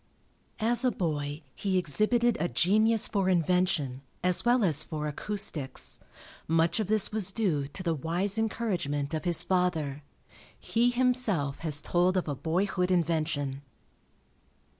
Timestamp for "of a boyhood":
12.17-12.89